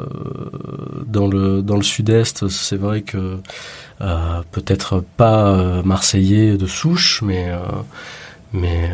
dans 1.07 1.27
le 1.27 1.63
dans 1.63 1.77
le 1.77 1.83
sud-est, 1.83 2.49
c'est 2.49 2.77
vrai 2.77 3.03
que 3.03 3.39
euh, 4.01 4.43
peut-être 4.53 5.03
pas 5.17 5.49
euh, 5.49 5.83
marseillais 5.83 6.57
de 6.57 6.67
souche, 6.67 7.23
mais 7.23 7.51
euh, 7.51 7.59
mais 8.53 8.91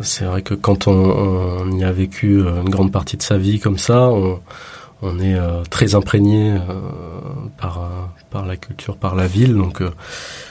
c'est 0.00 0.24
vrai 0.24 0.40
que 0.40 0.54
quand 0.54 0.88
on, 0.88 0.92
on, 0.92 1.78
y 1.78 1.84
a 1.84 1.92
vécu 1.92 2.40
une 2.40 2.70
grande 2.70 2.90
partie 2.90 3.18
de 3.18 3.22
sa 3.22 3.36
vie 3.36 3.60
comme 3.60 3.76
ça, 3.76 4.08
on, 4.08 4.40
on 5.02 5.20
est 5.20 5.36
très 5.68 5.94
imprégné 5.94 6.56
par 7.60 7.90
par 8.30 8.46
la 8.46 8.56
culture, 8.56 8.96
par 8.96 9.16
la 9.16 9.26
ville, 9.26 9.54
donc 9.54 9.82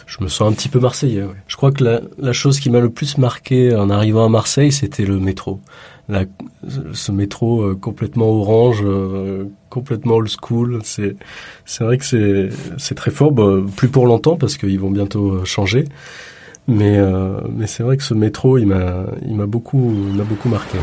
je 0.05 0.23
me 0.23 0.27
sens 0.29 0.51
un 0.51 0.53
petit 0.53 0.69
peu 0.69 0.79
marseillais. 0.79 1.25
Je 1.47 1.55
crois 1.55 1.71
que 1.71 1.83
la, 1.83 2.01
la 2.19 2.33
chose 2.33 2.59
qui 2.59 2.69
m'a 2.69 2.81
le 2.81 2.91
plus 2.91 3.17
marqué 3.17 3.75
en 3.75 3.89
arrivant 3.89 4.25
à 4.25 4.29
Marseille, 4.29 4.71
c'était 4.71 5.05
le 5.05 5.19
métro 5.19 5.59
ce 6.93 7.11
métro 7.11 7.61
euh, 7.61 7.75
complètement 7.75 8.27
orange, 8.29 8.81
euh, 8.83 9.45
complètement 9.69 10.15
old 10.15 10.29
school. 10.29 10.79
C'est 10.83 11.15
vrai 11.79 11.97
que 11.97 12.49
c'est 12.77 12.95
très 12.95 13.11
fort. 13.11 13.31
Bah, 13.31 13.57
plus 13.75 13.89
pour 13.89 14.05
longtemps 14.05 14.35
parce 14.37 14.57
qu'ils 14.57 14.79
vont 14.79 14.91
bientôt 14.91 15.31
euh, 15.31 15.45
changer. 15.45 15.85
Mais 16.67 16.99
mais 17.49 17.67
c'est 17.67 17.83
vrai 17.83 17.97
que 17.97 18.03
ce 18.03 18.13
métro, 18.13 18.57
il 18.57 18.67
m'a 18.67 19.45
beaucoup 19.47 19.93
beaucoup 20.29 20.47
marqué. 20.47 20.77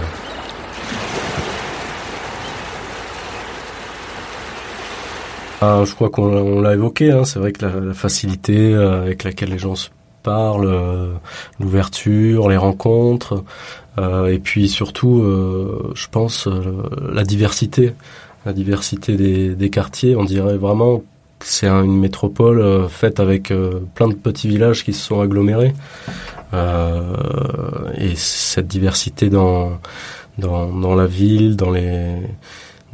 Ah, 5.61 5.82
je 5.85 5.94
crois 5.94 6.11
qu'on 6.11 6.61
l'a 6.61 6.75
évoqué. 6.75 7.12
Hein. 7.12 7.25
C'est 7.25 7.38
vrai 7.38 7.52
que 7.52 7.64
la, 7.64 7.80
la 7.80 7.94
facilité 7.94 8.75
avec 8.75 9.25
laquelle 9.25 9.50
les 9.50 9.58
gens 9.58 9.76
se 9.76 9.88
parlent, 10.28 11.18
l'ouverture, 11.58 12.49
les 12.49 12.56
rencontres, 12.56 13.44
euh, 13.99 14.28
et 14.28 14.38
puis 14.38 14.68
surtout, 14.68 15.20
euh, 15.23 15.92
je 15.94 16.06
pense, 16.08 16.47
euh, 16.47 16.82
la 17.12 17.25
diversité, 17.25 17.94
la 18.47 18.52
diversité 18.52 19.16
des, 19.16 19.70
quartiers. 19.70 20.16
On 20.16 20.25
dirait 20.25 20.56
vraiment 20.56 20.99
que 20.99 21.04
c'est 21.47 21.68
une 21.68 21.99
métropole 21.99 22.88
faite 22.88 23.20
avec 23.20 23.52
plein 23.94 24.08
de 24.08 24.14
petits 24.14 24.49
villages 24.49 24.85
qui 24.85 24.92
se 24.92 25.06
sont 25.06 25.20
agglomérés. 25.20 25.73
et 26.52 28.14
cette 28.16 28.66
diversité 28.66 29.28
dans, 29.28 29.78
dans, 30.38 30.94
la 30.94 31.06
ville, 31.06 31.56
dans 31.56 31.70
les 31.70 32.16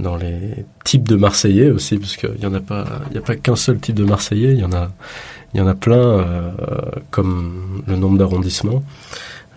dans 0.00 0.16
les 0.16 0.66
types 0.82 1.08
de 1.08 1.14
Marseillais 1.14 1.70
aussi, 1.70 1.98
parce 1.98 2.16
qu'il 2.16 2.42
y 2.42 2.46
en 2.46 2.54
a 2.54 2.60
pas, 2.60 2.84
il 3.06 3.12
n'y 3.12 3.18
a 3.18 3.20
pas 3.20 3.36
qu'un 3.36 3.54
seul 3.54 3.78
type 3.78 3.94
de 3.94 4.04
Marseillais, 4.04 4.52
il 4.52 4.58
y 4.58 4.64
en 4.64 4.72
a, 4.72 4.90
il 5.54 5.61
y 5.61 5.62
en 5.62 5.66
a 5.66 5.75
plein, 5.75 5.96
euh, 5.96 6.50
comme 7.11 7.82
le 7.87 7.96
nombre 7.96 8.18
d'arrondissements. 8.18 8.82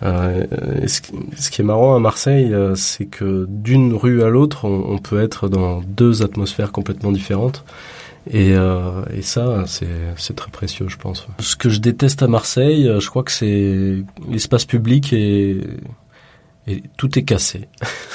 Euh, 0.02 0.46
ce, 0.86 1.50
qui 1.50 1.60
est 1.60 1.64
marrant 1.64 1.96
à 1.96 1.98
Marseille, 1.98 2.52
euh, 2.52 2.74
c'est 2.76 3.06
que 3.06 3.46
d'une 3.48 3.94
rue 3.94 4.22
à 4.22 4.28
l'autre, 4.28 4.64
on, 4.64 4.98
peut 4.98 5.20
être 5.20 5.48
dans 5.48 5.80
deux 5.80 6.22
atmosphères 6.22 6.70
complètement 6.70 7.10
différentes. 7.10 7.64
Et, 8.30 8.52
euh, 8.52 9.02
et 9.16 9.22
ça, 9.22 9.64
c'est 9.66 10.36
très 10.36 10.50
précieux, 10.50 10.86
je 10.88 10.96
pense. 10.96 11.26
Ce 11.40 11.56
que 11.56 11.68
je 11.68 11.80
déteste 11.80 12.22
à 12.22 12.28
Marseille, 12.28 12.86
euh, 12.86 13.00
je 13.00 13.08
crois 13.08 13.22
que 13.22 13.32
c'est 13.32 14.04
l'espace 14.28 14.66
public 14.66 15.12
et, 15.12 15.58
et 16.66 16.82
tout 16.96 17.18
est 17.18 17.24
cassé. 17.24 17.68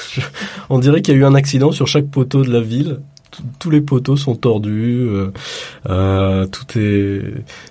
on 0.70 0.80
dirait 0.80 1.02
qu'il 1.02 1.16
y 1.16 1.18
a 1.18 1.20
eu 1.20 1.25
un 1.25 1.36
accident 1.36 1.72
sur 1.72 1.88
chaque 1.88 2.08
poteau 2.08 2.44
de 2.44 2.52
la 2.52 2.62
ville 2.62 3.00
tous 3.60 3.70
les 3.70 3.82
poteaux 3.82 4.18
sont 4.18 4.36
tordus, 4.36 5.08
euh, 5.90 6.46
tout 6.48 6.80
est 6.80 7.22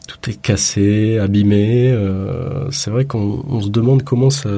tout 0.08 0.30
est 0.30 0.40
cassé, 0.40 1.18
abîmé. 1.18 1.96
c'est 2.70 2.90
vrai 2.90 3.04
qu'on 3.04 3.60
se 3.60 3.68
demande 3.68 4.02
comment 4.02 4.30
ça, 4.30 4.50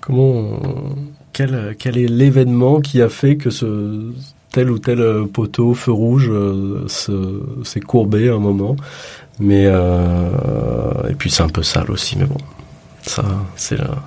comment 0.00 0.60
quel 1.32 1.76
quel 1.78 1.98
est 1.98 2.08
l'événement 2.08 2.80
qui 2.80 3.02
a 3.02 3.08
fait 3.08 3.36
que 3.36 3.50
ce 3.50 4.10
tel 4.50 4.70
ou 4.70 4.78
tel 4.78 5.26
poteau 5.32 5.74
feu 5.74 5.92
rouge 5.92 6.30
s'est 6.86 7.80
courbé 7.80 8.28
à 8.28 8.34
un 8.34 8.38
moment. 8.38 8.76
Mais 9.40 9.64
et 9.64 11.14
puis 11.18 11.30
c'est 11.30 11.42
un 11.42 11.48
peu 11.48 11.62
sale 11.62 11.90
aussi, 11.90 12.16
mais 12.18 12.26
bon, 12.26 12.38
ça 13.02 13.24
c'est 13.56 13.76
là. 13.76 14.02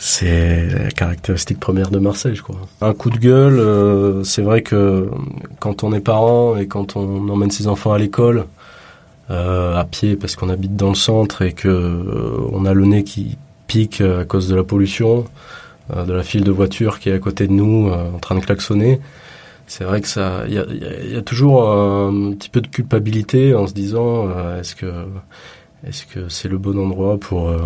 C'est 0.00 0.68
la 0.68 0.90
caractéristique 0.92 1.58
première 1.58 1.90
de 1.90 1.98
Marseille, 1.98 2.36
je 2.36 2.42
crois. 2.42 2.60
Un 2.80 2.94
coup 2.94 3.10
de 3.10 3.18
gueule, 3.18 3.58
euh, 3.58 4.22
c'est 4.22 4.42
vrai 4.42 4.62
que 4.62 5.10
quand 5.58 5.82
on 5.82 5.92
est 5.92 6.00
parent 6.00 6.56
et 6.56 6.68
quand 6.68 6.94
on 6.94 7.28
emmène 7.28 7.50
ses 7.50 7.66
enfants 7.66 7.92
à 7.92 7.98
l'école, 7.98 8.46
euh, 9.30 9.76
à 9.76 9.84
pied 9.84 10.14
parce 10.14 10.36
qu'on 10.36 10.50
habite 10.50 10.76
dans 10.76 10.90
le 10.90 10.94
centre 10.94 11.42
et 11.42 11.52
que 11.52 11.66
euh, 11.66 12.48
on 12.52 12.64
a 12.64 12.74
le 12.74 12.86
nez 12.86 13.02
qui 13.02 13.38
pique 13.66 14.00
à 14.00 14.24
cause 14.24 14.48
de 14.48 14.54
la 14.54 14.62
pollution, 14.62 15.24
de 15.92 16.12
la 16.12 16.22
file 16.22 16.44
de 16.44 16.52
voitures 16.52 17.00
qui 17.00 17.08
est 17.08 17.14
à 17.14 17.18
côté 17.18 17.48
de 17.48 17.52
nous 17.52 17.90
en 17.90 18.18
train 18.18 18.36
de 18.36 18.40
klaxonner, 18.40 19.00
c'est 19.66 19.84
vrai 19.84 20.00
que 20.00 20.08
ça, 20.08 20.44
il 20.48 20.58
a, 20.58 20.64
y 21.04 21.16
a, 21.16 21.22
toujours 21.22 21.68
un 21.70 22.32
petit 22.32 22.48
peu 22.48 22.60
de 22.60 22.68
culpabilité 22.68 23.54
en 23.54 23.66
se 23.66 23.74
disant 23.74 24.28
est-ce 24.58 24.74
que 24.74 24.86
est-ce 25.86 26.06
que 26.06 26.28
c'est 26.28 26.48
le 26.48 26.58
bon 26.58 26.76
endroit 26.76 27.18
pour 27.18 27.48
euh, 27.48 27.60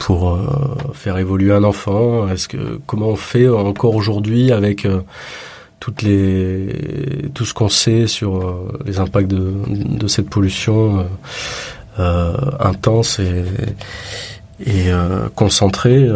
pour 0.00 0.30
euh, 0.30 0.76
faire 0.94 1.16
évoluer 1.18 1.52
un 1.52 1.62
enfant? 1.62 2.28
Est-ce 2.28 2.48
que 2.48 2.80
comment 2.86 3.08
on 3.08 3.16
fait 3.16 3.48
encore 3.48 3.94
aujourd'hui 3.94 4.50
avec 4.50 4.84
euh, 4.84 5.00
toutes 5.78 6.02
les 6.02 7.30
tout 7.34 7.44
ce 7.44 7.54
qu'on 7.54 7.68
sait 7.68 8.08
sur 8.08 8.68
les 8.84 8.98
impacts 8.98 9.28
de, 9.28 9.52
de 9.68 10.06
cette 10.08 10.28
pollution 10.28 11.06
intense 11.98 13.20
et 14.64 14.90
concentrée 15.34 16.08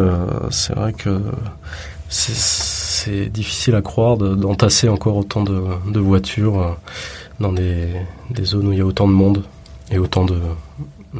C'est 0.50 0.72
vrai 0.74 0.92
que 0.92 1.20
c'est 2.08 3.28
difficile 3.28 3.74
à 3.74 3.82
croire 3.82 4.16
d'entasser 4.16 4.88
encore 4.88 5.16
autant 5.16 5.42
de, 5.42 5.60
de 5.90 5.98
voitures 5.98 6.76
dans 7.40 7.52
des, 7.52 7.88
des 8.30 8.44
zones 8.44 8.68
où 8.68 8.72
il 8.72 8.78
y 8.78 8.82
a 8.82 8.86
autant 8.86 9.08
de 9.08 9.12
monde 9.12 9.42
et 9.90 9.98
autant 9.98 10.24
de, 10.24 10.38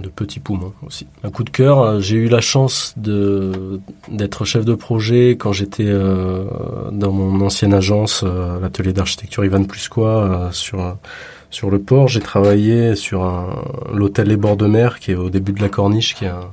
de 0.00 0.08
petits 0.08 0.40
poumons 0.40 0.72
aussi. 0.86 1.06
Un 1.22 1.30
coup 1.30 1.44
de 1.44 1.50
cœur, 1.50 1.80
euh, 1.80 2.00
j'ai 2.00 2.16
eu 2.16 2.28
la 2.28 2.40
chance 2.40 2.94
d'être 2.96 4.44
chef 4.44 4.64
de 4.64 4.74
projet 4.74 5.30
quand 5.30 5.52
j'étais 5.52 5.86
euh, 5.86 6.44
dans 6.92 7.12
mon 7.12 7.44
ancienne 7.44 7.74
agence, 7.74 8.22
euh, 8.24 8.60
l'atelier 8.60 8.92
d'architecture 8.92 9.44
Ivan 9.44 9.64
Plusquois, 9.64 10.50
sur 10.52 10.96
sur 11.50 11.70
le 11.70 11.78
port. 11.78 12.08
J'ai 12.08 12.20
travaillé 12.20 12.96
sur 12.96 13.24
l'hôtel 13.92 14.28
Les 14.28 14.36
Bords 14.36 14.56
de 14.56 14.66
Mer, 14.66 14.98
qui 14.98 15.12
est 15.12 15.14
au 15.14 15.30
début 15.30 15.52
de 15.52 15.62
la 15.62 15.68
Corniche, 15.68 16.14
qui 16.14 16.24
est 16.24 16.28
un, 16.28 16.50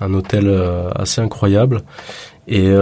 un 0.00 0.14
hôtel 0.14 0.48
assez 0.94 1.20
incroyable. 1.20 1.82
Et 2.46 2.72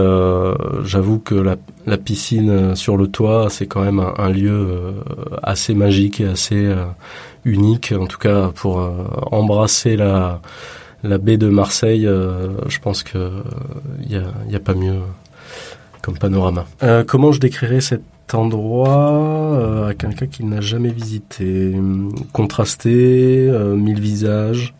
j'avoue 0.84 1.18
que 1.18 1.34
la, 1.34 1.56
la, 1.86 1.96
piscine 1.96 2.76
sur 2.76 2.96
le 2.96 3.08
toit, 3.08 3.48
c'est 3.50 3.66
quand 3.66 3.82
même 3.82 4.04
un 4.18 4.28
lieu 4.30 4.94
assez 5.42 5.74
magique 5.74 6.20
et 6.20 6.26
assez 6.26 6.70
unique, 7.44 7.92
en 7.96 8.06
tout 8.06 8.18
cas 8.18 8.50
pour 8.54 8.80
euh, 8.80 9.06
embrasser 9.30 9.96
la, 9.96 10.40
baie 11.02 11.36
de 11.36 11.48
Marseille, 11.48 12.06
euh, 12.06 12.52
je 12.68 12.78
pense 12.78 13.02
que 13.02 13.30
il 14.08 14.16
euh, 14.16 14.22
y 14.50 14.56
a, 14.56 14.60
pas 14.60 14.74
mieux 14.74 14.98
comme 16.02 16.18
panorama. 16.18 16.66
comment 17.06 17.32
je 17.32 17.40
décrirais 17.40 17.80
cet 17.80 18.02
endroit 18.32 19.88
à 19.88 19.94
quelqu'un 19.94 20.26
qui 20.26 20.44
n'a 20.44 20.60
jamais 20.60 20.90
visité? 20.90 21.74
Contrasté, 22.32 23.50
mille 23.76 24.00
visages, 24.00 24.74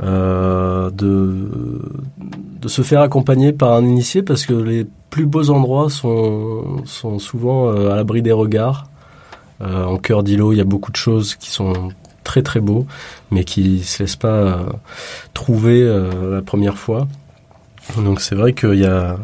de, 0.00 0.90
de 0.92 2.68
se 2.68 2.82
faire 2.82 3.00
accompagner 3.00 3.52
par 3.52 3.72
un 3.72 3.84
initié 3.84 4.22
parce 4.22 4.46
que 4.46 4.54
les 4.54 4.86
plus 5.10 5.26
beaux 5.26 5.50
endroits 5.50 5.90
sont, 5.90 6.82
sont 6.84 7.18
souvent 7.18 7.70
à 7.70 7.96
l'abri 7.96 8.22
des 8.22 8.32
regards. 8.32 8.86
Euh, 9.60 9.84
en 9.84 9.98
cœur 9.98 10.22
d'îlot, 10.22 10.52
il 10.52 10.58
y 10.58 10.60
a 10.60 10.64
beaucoup 10.64 10.92
de 10.92 10.96
choses 10.96 11.34
qui 11.34 11.50
sont 11.50 11.90
très 12.24 12.42
très 12.42 12.60
beaux, 12.60 12.86
mais 13.30 13.44
qui 13.44 13.82
se 13.82 14.02
laissent 14.02 14.16
pas 14.16 14.28
euh, 14.28 14.56
trouver 15.34 15.82
euh, 15.82 16.36
la 16.36 16.42
première 16.42 16.78
fois. 16.78 17.08
Donc 17.96 18.20
c'est 18.20 18.34
vrai 18.34 18.52
qu'il 18.52 18.74
y 18.74 18.84
a, 18.84 19.16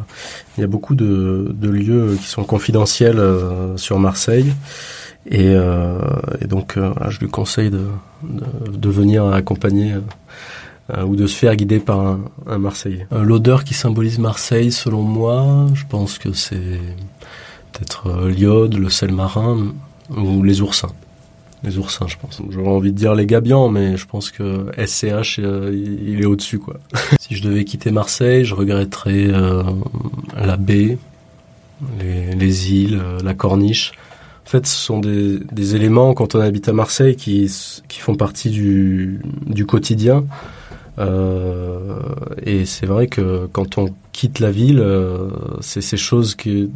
il 0.56 0.62
y 0.62 0.64
a 0.64 0.66
beaucoup 0.66 0.94
de, 0.94 1.54
de 1.54 1.68
lieux 1.68 2.16
qui 2.18 2.26
sont 2.26 2.44
confidentiels 2.44 3.22
sur 3.76 3.98
Marseille. 3.98 4.54
Et, 5.30 5.52
et 6.40 6.46
donc 6.46 6.78
je 7.08 7.18
lui 7.20 7.28
conseille 7.28 7.68
de, 7.68 7.84
de, 8.22 8.88
venir 8.88 9.26
accompagner 9.26 9.96
ou 11.04 11.14
de 11.14 11.26
se 11.26 11.36
faire 11.36 11.56
guider 11.56 11.78
par 11.78 12.00
un, 12.00 12.20
un 12.46 12.56
Marseillais. 12.56 13.06
L'odeur 13.10 13.64
qui 13.64 13.74
symbolise 13.74 14.18
Marseille, 14.18 14.72
selon 14.72 15.02
moi, 15.02 15.66
je 15.74 15.84
pense 15.86 16.16
que 16.18 16.32
c'est 16.32 16.80
peut-être 17.72 18.28
l'iode, 18.28 18.78
le 18.78 18.88
sel 18.88 19.12
marin, 19.12 19.74
ou 20.10 20.42
les 20.42 20.60
oursins. 20.60 20.92
Les 21.64 21.78
oursins, 21.78 22.06
je 22.06 22.16
pense. 22.18 22.42
J'aurais 22.50 22.68
envie 22.68 22.92
de 22.92 22.96
dire 22.96 23.14
les 23.14 23.24
gabians, 23.24 23.70
mais 23.70 23.96
je 23.96 24.06
pense 24.06 24.30
que 24.30 24.66
SCH, 24.76 25.38
euh, 25.38 25.72
il 25.72 26.20
est 26.20 26.26
au-dessus, 26.26 26.58
quoi. 26.58 26.74
si 27.20 27.36
je 27.36 27.42
devais 27.42 27.64
quitter 27.64 27.90
Marseille, 27.90 28.44
je 28.44 28.54
regretterais 28.54 29.28
euh, 29.28 29.62
la 30.36 30.58
baie, 30.58 30.98
les, 31.98 32.34
les 32.34 32.72
îles, 32.72 33.00
euh, 33.02 33.18
la 33.24 33.32
corniche. 33.32 33.92
En 34.46 34.50
fait, 34.50 34.66
ce 34.66 34.76
sont 34.76 34.98
des, 34.98 35.38
des, 35.52 35.74
éléments, 35.74 36.12
quand 36.12 36.34
on 36.34 36.40
habite 36.40 36.68
à 36.68 36.74
Marseille, 36.74 37.16
qui, 37.16 37.50
qui 37.88 37.98
font 37.98 38.14
partie 38.14 38.50
du, 38.50 39.22
du 39.46 39.64
quotidien. 39.64 40.26
Et 42.46 42.66
c'est 42.66 42.86
vrai 42.86 43.08
que 43.08 43.48
quand 43.52 43.78
on 43.78 43.88
quitte 44.12 44.38
la 44.38 44.50
ville, 44.50 44.84
c'est 45.60 45.80
ces 45.80 45.96
choses 45.96 46.36
qui, 46.36 46.70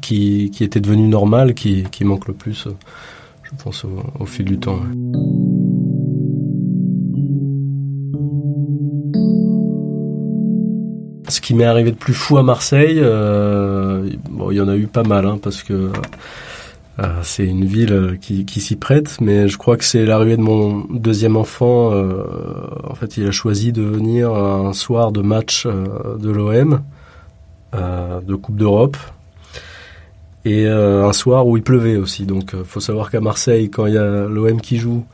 qui, 0.00 0.50
qui 0.50 0.64
était 0.64 0.80
devenu 0.80 1.08
normal, 1.08 1.54
qui, 1.54 1.84
qui 1.84 2.04
manque 2.04 2.28
le 2.28 2.34
plus, 2.34 2.68
je 3.42 3.50
pense, 3.62 3.84
au, 4.18 4.26
fil 4.26 4.44
du 4.44 4.58
temps. 4.58 4.80
Ce 11.28 11.40
qui 11.40 11.54
m'est 11.54 11.64
arrivé 11.64 11.90
de 11.90 11.96
plus 11.96 12.14
fou 12.14 12.38
à 12.38 12.42
Marseille, 12.42 12.98
euh, 12.98 14.08
bon, 14.30 14.50
il 14.50 14.56
y 14.56 14.60
en 14.60 14.68
a 14.68 14.76
eu 14.76 14.86
pas 14.86 15.02
mal, 15.02 15.26
hein, 15.26 15.38
parce 15.42 15.62
que 15.62 15.92
euh, 17.00 17.20
c'est 17.22 17.44
une 17.44 17.64
ville 17.64 18.18
qui, 18.20 18.44
qui 18.44 18.60
s'y 18.60 18.76
prête, 18.76 19.20
mais 19.20 19.46
je 19.46 19.56
crois 19.56 19.76
que 19.76 19.84
c'est 19.84 20.04
l'arrivée 20.04 20.36
de 20.36 20.42
mon 20.42 20.84
deuxième 20.90 21.36
enfant. 21.36 21.92
Euh, 21.92 22.24
en 22.88 22.94
fait, 22.94 23.16
il 23.16 23.26
a 23.26 23.30
choisi 23.30 23.72
de 23.72 23.82
venir 23.82 24.34
un 24.34 24.72
soir 24.72 25.12
de 25.12 25.22
match 25.22 25.64
euh, 25.66 26.16
de 26.18 26.30
l'OM, 26.30 26.82
euh, 27.74 28.20
de 28.20 28.34
Coupe 28.34 28.56
d'Europe, 28.56 28.96
et 30.44 30.66
euh, 30.66 31.06
un 31.06 31.12
soir 31.12 31.46
où 31.46 31.56
il 31.56 31.62
pleuvait 31.62 31.96
aussi. 31.96 32.24
Donc 32.24 32.54
euh, 32.54 32.64
faut 32.64 32.80
savoir 32.80 33.10
qu'à 33.10 33.20
Marseille, 33.20 33.70
quand 33.70 33.86
il 33.86 33.94
y 33.94 33.98
a 33.98 34.26
l'OM 34.26 34.60
qui 34.60 34.78
joue, 34.78 35.04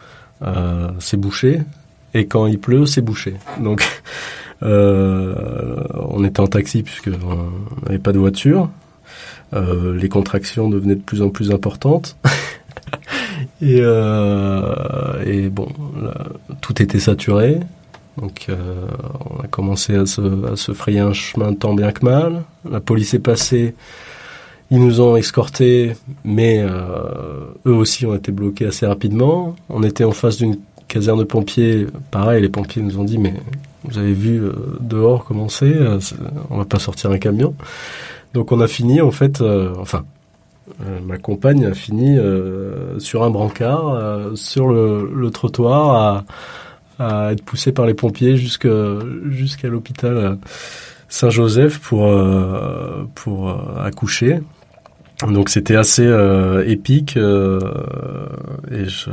euh, 0.42 0.90
c'est 0.98 1.16
bouché, 1.16 1.62
et 2.12 2.26
quand 2.26 2.46
il 2.46 2.58
pleut, 2.58 2.86
c'est 2.86 3.00
bouché. 3.00 3.34
Donc 3.60 3.84
on 4.62 6.24
était 6.24 6.40
en 6.40 6.46
taxi 6.46 6.82
puisqu'on 6.82 7.50
n'avait 7.84 7.98
pas 7.98 8.12
de 8.12 8.18
voiture. 8.18 8.70
les 9.52 10.08
contractions 10.08 10.68
devenaient 10.68 10.94
de 10.96 11.02
plus 11.02 11.22
en 11.22 11.30
plus 11.30 11.50
importantes. 11.50 12.16
et, 13.62 13.80
et 15.26 15.48
bon, 15.48 15.68
tout 16.60 16.82
était 16.82 17.00
saturé. 17.00 17.60
Donc 18.16 18.46
on 18.48 19.42
a 19.42 19.48
commencé 19.48 19.96
à 19.96 20.06
se, 20.06 20.52
à 20.52 20.56
se 20.56 20.72
frayer 20.72 21.00
un 21.00 21.12
chemin 21.12 21.52
tant 21.52 21.74
bien 21.74 21.92
que 21.92 22.04
mal. 22.04 22.42
La 22.70 22.80
police 22.80 23.12
est 23.12 23.18
passée 23.18 23.74
ils 24.70 24.78
nous 24.78 25.00
ont 25.00 25.16
escortés, 25.16 25.92
mais 26.24 26.58
euh, 26.58 27.52
eux 27.66 27.74
aussi 27.74 28.06
ont 28.06 28.14
été 28.14 28.32
bloqués 28.32 28.66
assez 28.66 28.86
rapidement. 28.86 29.54
On 29.68 29.82
était 29.82 30.04
en 30.04 30.12
face 30.12 30.38
d'une 30.38 30.56
caserne 30.88 31.18
de 31.18 31.24
pompiers. 31.24 31.86
Pareil, 32.10 32.42
les 32.42 32.48
pompiers 32.48 32.82
nous 32.82 32.98
ont 32.98 33.04
dit, 33.04 33.18
mais 33.18 33.34
vous 33.84 33.98
avez 33.98 34.14
vu 34.14 34.42
euh, 34.42 34.52
dehors 34.80 35.24
comment 35.24 35.48
c'est, 35.48 35.66
euh, 35.66 35.98
on 36.50 36.58
va 36.58 36.64
pas 36.64 36.78
sortir 36.78 37.10
un 37.10 37.18
camion. 37.18 37.54
Donc 38.32 38.52
on 38.52 38.60
a 38.60 38.66
fini 38.66 39.00
en 39.00 39.12
fait, 39.12 39.40
enfin, 39.78 40.04
ma 41.06 41.18
compagne 41.18 41.66
a 41.66 41.72
fini 41.72 42.18
sur 42.98 43.22
un 43.22 43.30
brancard, 43.30 44.32
sur 44.34 44.66
le, 44.66 45.30
trottoir, 45.32 46.24
à, 46.98 47.32
être 47.32 47.44
poussée 47.44 47.70
par 47.70 47.86
les 47.86 47.94
pompiers 47.94 48.36
jusqu'à 48.36 49.68
l'hôpital. 49.68 50.38
Saint-Joseph 51.08 51.78
pour 51.78 52.08
accoucher. 53.78 54.40
Donc 55.22 55.48
c'était 55.48 55.76
assez 55.76 56.04
euh, 56.04 56.68
épique 56.68 57.16
euh, 57.16 57.60
et 58.70 58.86
je, 58.86 59.10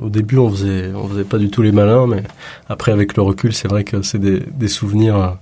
au 0.00 0.08
début 0.08 0.38
on 0.38 0.48
faisait 0.48 0.92
on 0.94 1.08
faisait 1.08 1.24
pas 1.24 1.38
du 1.38 1.50
tout 1.50 1.60
les 1.60 1.72
malins 1.72 2.06
mais 2.06 2.22
après 2.68 2.92
avec 2.92 3.16
le 3.16 3.22
recul 3.22 3.52
c'est 3.52 3.66
vrai 3.66 3.82
que 3.82 4.00
c'est 4.02 4.20
des, 4.20 4.40
des 4.40 4.68
souvenirs 4.68 5.36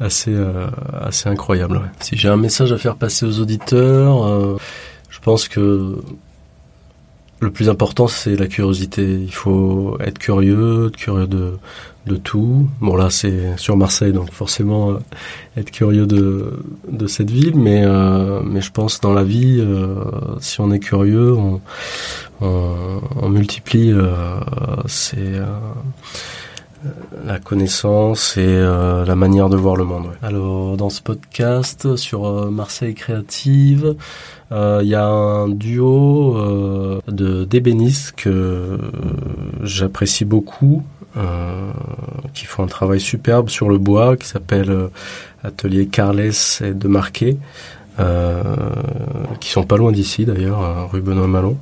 assez 0.00 0.32
euh, 0.32 0.68
assez 0.98 1.28
incroyables. 1.28 1.82
Si 2.00 2.16
j'ai 2.16 2.28
un 2.28 2.38
message 2.38 2.72
à 2.72 2.78
faire 2.78 2.96
passer 2.96 3.26
aux 3.26 3.40
auditeurs, 3.40 4.58
Je 5.10 5.18
pense 5.20 5.48
que 5.48 5.96
le 7.40 7.50
plus 7.50 7.68
important, 7.68 8.08
c'est 8.08 8.36
la 8.36 8.46
curiosité. 8.46 9.02
Il 9.02 9.32
faut 9.32 9.96
être 10.00 10.18
curieux, 10.18 10.90
curieux 10.96 11.26
de, 11.26 11.58
de 12.06 12.16
tout. 12.16 12.68
Bon, 12.80 12.96
là, 12.96 13.10
c'est 13.10 13.56
sur 13.56 13.76
Marseille, 13.76 14.12
donc 14.12 14.32
forcément, 14.32 14.90
euh, 14.90 14.98
être 15.56 15.70
curieux 15.70 16.06
de, 16.06 16.58
de 16.90 17.06
cette 17.06 17.30
ville. 17.30 17.56
Mais, 17.56 17.84
euh, 17.84 18.40
mais 18.44 18.60
je 18.60 18.72
pense 18.72 19.00
dans 19.00 19.12
la 19.12 19.24
vie, 19.24 19.58
euh, 19.60 20.04
si 20.40 20.60
on 20.60 20.72
est 20.72 20.80
curieux, 20.80 21.32
on, 21.34 21.60
on, 22.40 23.00
on 23.20 23.28
multiplie 23.28 23.92
c'est 24.86 25.40
la 27.26 27.38
connaissance 27.38 28.36
et 28.36 28.56
la 28.60 29.14
manière 29.16 29.48
de 29.48 29.56
voir 29.56 29.76
le 29.76 29.84
monde. 29.84 30.10
Alors, 30.22 30.76
dans 30.76 30.90
ce 30.90 31.02
podcast 31.02 31.96
sur 31.96 32.50
Marseille 32.50 32.94
créative, 32.94 33.96
il 34.50 34.86
y 34.86 34.94
a 34.94 35.06
un 35.06 35.48
duo 35.48 37.00
de 37.08 37.44
d'ébénistes 37.44 38.14
que 38.16 38.78
j'apprécie 39.62 40.24
beaucoup. 40.24 40.82
Euh, 41.16 41.72
qui 42.34 42.44
font 42.44 42.62
un 42.62 42.68
travail 42.68 43.00
superbe 43.00 43.48
sur 43.48 43.68
le 43.68 43.78
bois, 43.78 44.16
qui 44.16 44.28
s'appelle 44.28 44.70
euh, 44.70 44.88
Atelier 45.42 45.86
Carles 45.86 46.20
et 46.60 46.74
de 46.74 46.86
Marquet, 46.86 47.38
euh, 47.98 48.42
qui 49.40 49.48
sont 49.50 49.64
pas 49.64 49.78
loin 49.78 49.90
d'ici 49.90 50.26
d'ailleurs, 50.26 50.88
rue 50.92 51.00
Benoît 51.00 51.26
Malon. 51.26 51.56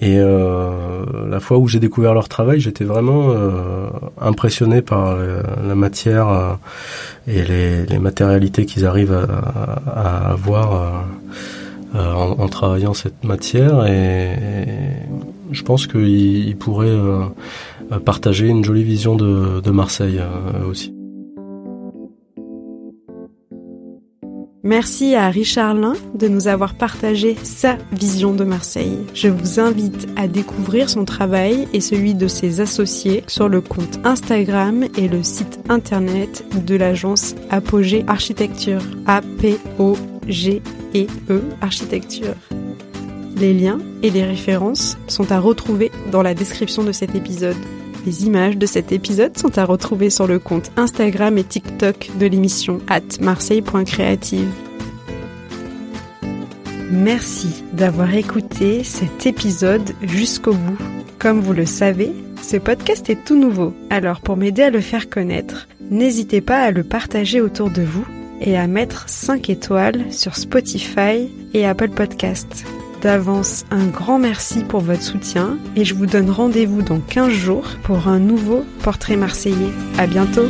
Et 0.00 0.18
la 0.18 1.40
fois 1.40 1.58
où 1.58 1.66
j'ai 1.66 1.80
découvert 1.80 2.14
leur 2.14 2.28
travail, 2.28 2.60
j'étais 2.60 2.84
vraiment 2.84 3.34
impressionné 4.20 4.80
par 4.80 5.16
la, 5.16 5.74
matière 5.74 6.58
et 7.26 7.42
les, 7.42 7.84
les 7.84 7.98
matérialités 7.98 8.64
qu'ils 8.64 8.86
arrivent 8.86 9.12
à, 9.12 9.82
à 9.90 10.30
avoir 10.30 11.04
en, 11.94 11.98
en, 11.98 12.48
travaillant 12.48 12.94
cette 12.94 13.24
matière. 13.24 13.86
Et, 13.86 14.36
je 15.50 15.62
pense 15.62 15.86
qu'ils 15.86 16.56
pourraient 16.56 16.96
partager 18.04 18.48
une 18.48 18.64
jolie 18.64 18.84
vision 18.84 19.16
de, 19.16 19.60
de 19.60 19.70
Marseille 19.70 20.20
euh, 20.20 20.68
aussi. 20.68 20.97
Merci 24.64 25.14
à 25.14 25.28
Richard 25.28 25.74
Lin 25.74 25.94
de 26.14 26.26
nous 26.26 26.48
avoir 26.48 26.74
partagé 26.74 27.36
sa 27.44 27.78
vision 27.92 28.32
de 28.32 28.42
Marseille. 28.42 28.98
Je 29.14 29.28
vous 29.28 29.60
invite 29.60 30.08
à 30.16 30.26
découvrir 30.26 30.90
son 30.90 31.04
travail 31.04 31.68
et 31.72 31.80
celui 31.80 32.14
de 32.14 32.26
ses 32.26 32.60
associés 32.60 33.22
sur 33.28 33.48
le 33.48 33.60
compte 33.60 34.00
Instagram 34.04 34.84
et 34.96 35.06
le 35.06 35.22
site 35.22 35.60
internet 35.68 36.44
de 36.66 36.74
l'agence 36.74 37.36
Apogée 37.50 38.04
Architecture. 38.08 38.82
A-P-O-G-E-E 39.06 39.52
Architecture. 41.60 42.34
Les 43.36 43.54
liens 43.54 43.78
et 44.02 44.10
les 44.10 44.24
références 44.24 44.98
sont 45.06 45.30
à 45.30 45.38
retrouver 45.38 45.92
dans 46.10 46.22
la 46.22 46.34
description 46.34 46.82
de 46.82 46.90
cet 46.90 47.14
épisode. 47.14 47.56
Les 48.06 48.26
images 48.26 48.56
de 48.56 48.66
cet 48.66 48.92
épisode 48.92 49.36
sont 49.36 49.58
à 49.58 49.64
retrouver 49.64 50.10
sur 50.10 50.26
le 50.26 50.38
compte 50.38 50.70
Instagram 50.76 51.36
et 51.38 51.44
TikTok 51.44 52.10
de 52.18 52.26
l'émission 52.26 52.80
at 52.88 53.20
marseille.creative. 53.20 54.48
Merci 56.90 57.64
d'avoir 57.72 58.14
écouté 58.14 58.82
cet 58.82 59.26
épisode 59.26 59.92
jusqu'au 60.02 60.54
bout. 60.54 60.78
Comme 61.18 61.40
vous 61.40 61.52
le 61.52 61.66
savez, 61.66 62.12
ce 62.42 62.56
podcast 62.56 63.10
est 63.10 63.24
tout 63.24 63.38
nouveau, 63.38 63.74
alors 63.90 64.20
pour 64.20 64.36
m'aider 64.36 64.62
à 64.62 64.70
le 64.70 64.80
faire 64.80 65.10
connaître, 65.10 65.68
n'hésitez 65.90 66.40
pas 66.40 66.60
à 66.60 66.70
le 66.70 66.84
partager 66.84 67.40
autour 67.40 67.70
de 67.70 67.82
vous 67.82 68.06
et 68.40 68.56
à 68.56 68.66
mettre 68.66 69.08
5 69.08 69.50
étoiles 69.50 70.12
sur 70.12 70.36
Spotify 70.36 71.28
et 71.52 71.66
Apple 71.66 71.90
Podcasts. 71.90 72.64
D'avance, 73.00 73.64
un 73.70 73.86
grand 73.86 74.18
merci 74.18 74.64
pour 74.64 74.80
votre 74.80 75.02
soutien 75.02 75.56
et 75.76 75.84
je 75.84 75.94
vous 75.94 76.06
donne 76.06 76.30
rendez-vous 76.30 76.82
dans 76.82 76.98
15 76.98 77.30
jours 77.30 77.66
pour 77.84 78.08
un 78.08 78.18
nouveau 78.18 78.64
portrait 78.82 79.16
marseillais. 79.16 79.72
À 79.98 80.08
bientôt! 80.08 80.48